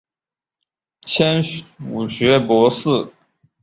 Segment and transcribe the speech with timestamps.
[1.03, 1.43] 迁
[1.77, 3.11] 武学博士。